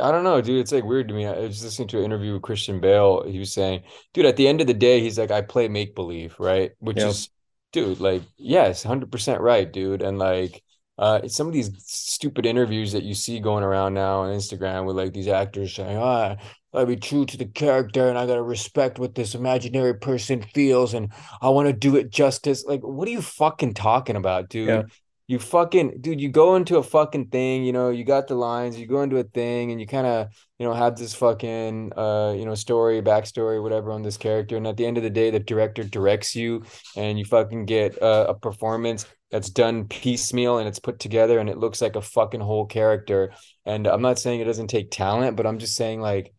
[0.00, 0.60] I don't know, dude.
[0.60, 1.26] It's like weird to me.
[1.26, 3.24] I was listening to an interview with Christian Bale.
[3.24, 5.94] He was saying, dude, at the end of the day, he's like, I play make
[5.94, 6.72] believe, right?
[6.80, 7.08] Which yep.
[7.08, 7.30] is,
[7.72, 10.02] dude, like, yes, 100% right, dude.
[10.02, 10.62] And like,
[10.96, 14.86] uh, it's some of these stupid interviews that you see going around now on Instagram
[14.86, 16.36] with like these actors saying, "Ah,
[16.72, 20.42] oh, I be true to the character, and I gotta respect what this imaginary person
[20.42, 24.48] feels, and I want to do it justice." Like, what are you fucking talking about,
[24.48, 24.68] dude?
[24.68, 24.82] Yeah.
[25.26, 28.78] you fucking dude, you go into a fucking thing, you know, you got the lines,
[28.78, 30.28] you go into a thing and you kind of,
[30.58, 34.56] you know, have this fucking uh, you know, story, backstory, whatever on this character.
[34.56, 36.62] And at the end of the day, the director directs you
[36.94, 41.50] and you fucking get uh, a performance that's done piecemeal and it's put together and
[41.50, 43.32] it looks like a fucking whole character.
[43.66, 46.32] And I'm not saying it doesn't take talent, but I'm just saying like,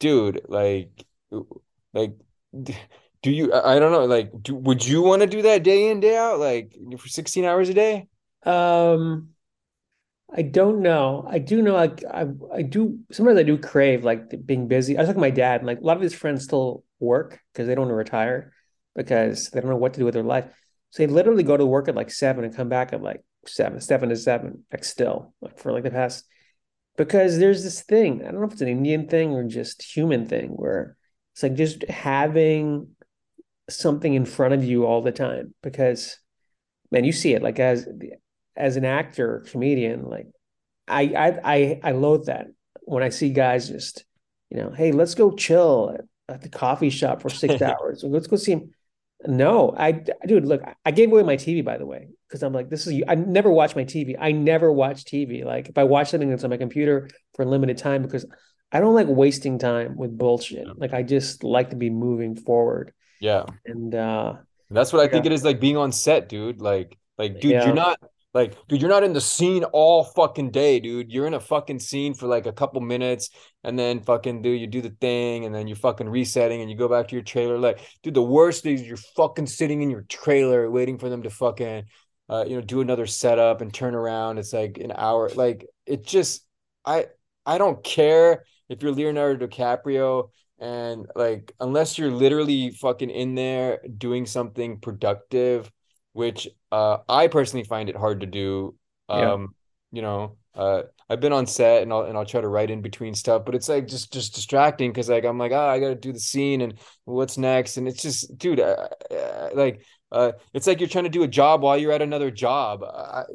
[0.00, 0.90] dude, like
[1.94, 2.14] like
[3.22, 6.00] do you i don't know like do, would you want to do that day in
[6.00, 8.08] day out like for 16 hours a day?
[8.42, 9.28] Um
[10.36, 11.24] i don't know.
[11.28, 14.98] I do know like i i do sometimes i do crave like being busy.
[14.98, 17.68] I was like my dad and like a lot of his friends still work because
[17.68, 18.52] they don't want to retire
[18.96, 20.46] because they don't know what to do with their life
[20.96, 23.80] so they literally go to work at like seven and come back at like seven
[23.80, 26.24] seven to seven like still like for like the past
[26.96, 30.26] because there's this thing i don't know if it's an indian thing or just human
[30.26, 30.96] thing where
[31.34, 32.88] it's like just having
[33.68, 36.18] something in front of you all the time because
[36.90, 37.86] man you see it like as
[38.56, 40.28] as an actor comedian like
[40.88, 42.46] I I I, I loathe that.
[42.82, 44.04] When I see guys just
[44.50, 48.04] you know hey let's go chill at, at the coffee shop for six hours.
[48.06, 48.70] Let's go see him
[49.26, 49.92] no I
[50.26, 53.02] dude look I gave away my TV by the way because I'm like this is
[53.08, 56.44] I never watch my TV I never watch TV like if I watch something that's
[56.44, 58.26] on my computer for a limited time because
[58.70, 62.92] I don't like wasting time with bullshit like I just like to be moving forward
[63.20, 63.44] yeah.
[63.64, 64.34] And uh
[64.70, 66.60] that's what I think it is like being on set, dude.
[66.60, 67.66] Like, like, dude, yeah.
[67.66, 68.00] you're not
[68.36, 71.10] like, dude, you're not in the scene all fucking day, dude.
[71.10, 73.30] You're in a fucking scene for like a couple minutes,
[73.64, 76.76] and then fucking do you do the thing, and then you're fucking resetting, and you
[76.76, 77.58] go back to your trailer.
[77.58, 81.30] Like, dude, the worst is you're fucking sitting in your trailer waiting for them to
[81.30, 81.84] fucking,
[82.28, 84.38] uh, you know, do another setup and turn around.
[84.38, 85.30] It's like an hour.
[85.34, 86.46] Like, it just,
[86.84, 87.06] I,
[87.44, 93.80] I don't care if you're Leonardo DiCaprio and like, unless you're literally fucking in there
[93.98, 95.70] doing something productive,
[96.16, 98.74] which uh, I personally find it hard to do.
[99.08, 99.46] Um, yeah.
[99.92, 102.80] you know, uh, I've been on set and I'll and I'll try to write in
[102.82, 105.88] between stuff, but it's like just just distracting because like I'm like, oh, I got
[105.88, 110.32] to do the scene and what's next, and it's just, dude, uh, uh, like, uh,
[110.54, 112.82] it's like you're trying to do a job while you're at another job,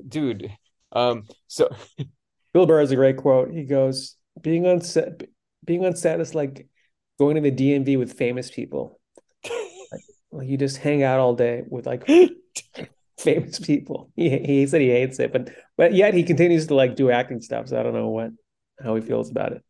[0.08, 0.52] dude.
[0.92, 1.70] Um, so
[2.54, 3.52] Bill Burr has a great quote.
[3.52, 5.22] He goes, "Being on set,
[5.64, 6.68] being on set is like
[7.22, 9.00] going to the DMV with famous people.
[10.32, 12.04] like, you just hang out all day with like
[13.18, 14.12] famous people.
[14.16, 17.42] He, he said he hates it, but but yet he continues to like do acting
[17.42, 17.68] stuff.
[17.68, 18.32] So I don't know what
[18.84, 19.64] how he feels about it.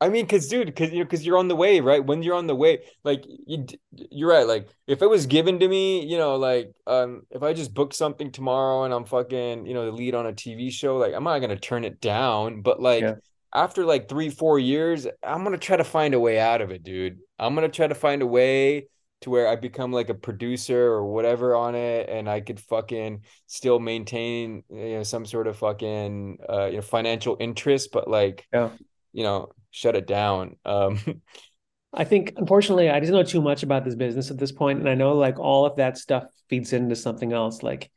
[0.00, 2.04] I mean, cause dude, cause you know, cause you're on the way, right?
[2.04, 3.64] When you're on the way, like you,
[4.10, 4.46] you're right.
[4.46, 7.94] Like if it was given to me, you know, like um, if I just booked
[7.94, 11.24] something tomorrow and I'm fucking, you know, the lead on a TV show, like I'm
[11.24, 12.60] not gonna turn it down.
[12.62, 13.14] But like, yeah
[13.54, 16.82] after like three, four years, I'm gonna try to find a way out of it,
[16.82, 17.18] dude.
[17.38, 18.88] I'm gonna try to find a way
[19.24, 23.22] to where I become like a producer or whatever on it, and I could fucking
[23.46, 28.46] still maintain you know some sort of fucking uh, you know financial interest, but like
[28.52, 28.70] yeah.
[29.12, 30.56] you know shut it down.
[30.64, 30.98] Um,
[31.92, 34.88] I think unfortunately I just know too much about this business at this point, and
[34.88, 37.90] I know like all of that stuff feeds into something else, like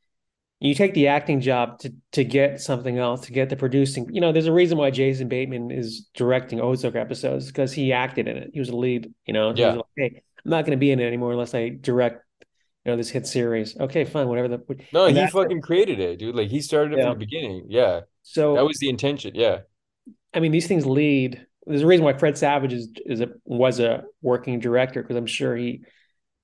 [0.59, 4.21] you take the acting job to to get something else to get the producing you
[4.21, 8.37] know there's a reason why jason bateman is directing ozark episodes because he acted in
[8.37, 9.73] it he was a lead you know yeah.
[9.73, 12.23] Like, hey i'm not going to be in it anymore unless i direct
[12.87, 13.77] you know this hit series.
[13.77, 16.35] Okay fine whatever the no he fucking created it dude.
[16.35, 17.09] Like he started it yeah.
[17.09, 17.65] from the beginning.
[17.67, 18.01] Yeah.
[18.23, 19.59] So that was the intention yeah.
[20.33, 21.45] I mean these things lead.
[21.65, 25.27] There's a reason why fred savage is, is a was a working director because i'm
[25.27, 25.81] sure he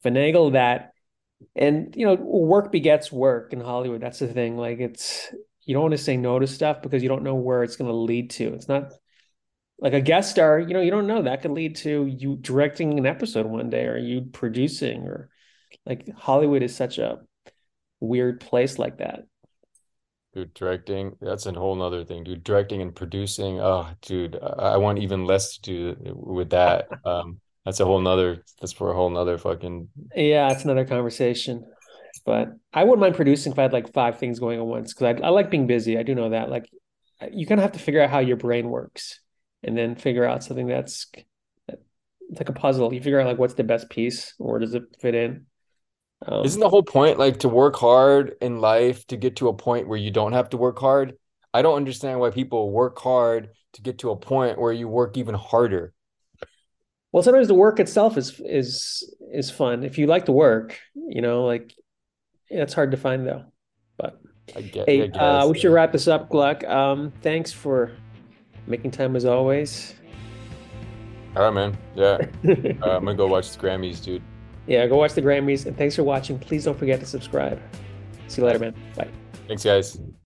[0.03, 0.91] finagled that.
[1.55, 4.01] And you know work begets work in hollywood.
[4.01, 4.57] That's the thing.
[4.57, 5.33] Like it's
[5.65, 7.89] you don't want to say no to stuff because you don't know where it's going
[7.89, 8.53] to lead to.
[8.53, 8.91] It's not
[9.79, 12.97] like a guest star you know you don't know that could lead to you directing
[12.97, 15.29] an episode one day or you producing or
[15.85, 17.19] like hollywood is such a
[18.03, 19.23] weird place like that.
[20.33, 22.23] Dude directing that's a whole nother thing.
[22.23, 26.87] Dude directing and producing oh dude i want even less to do with that.
[27.05, 31.63] Um that's a whole nother that's for a whole nother fucking yeah it's another conversation.
[32.25, 35.21] But i wouldn't mind producing if i had like five things going at once because
[35.21, 35.97] I, I like being busy.
[35.97, 36.49] I do know that.
[36.49, 36.69] Like
[37.31, 39.19] you kind of have to figure out how your brain works
[39.63, 41.07] and then figure out something that's
[41.67, 44.83] it's like a puzzle you figure out like what's the best piece or does it
[44.99, 45.45] fit in
[46.25, 49.53] um, isn't the whole point like to work hard in life to get to a
[49.53, 51.13] point where you don't have to work hard
[51.53, 55.17] i don't understand why people work hard to get to a point where you work
[55.17, 55.93] even harder
[57.13, 59.83] well, sometimes the work itself is is is fun.
[59.83, 61.71] If you like to work, you know, like
[62.49, 63.45] it's hard to find though.
[63.97, 64.19] But
[64.55, 66.63] I get, hey, I guess, uh, we should wrap this up, Gluck.
[66.63, 67.91] Um, thanks for
[68.67, 69.95] making time as always.
[71.35, 71.77] All right, man.
[71.95, 72.17] Yeah,
[72.83, 74.21] uh, I'm gonna go watch the Grammys, dude.
[74.67, 76.39] Yeah, go watch the Grammys, and thanks for watching.
[76.39, 77.61] Please don't forget to subscribe.
[78.27, 78.75] See you later, man.
[78.95, 79.09] Bye.
[79.47, 79.99] Thanks, guys.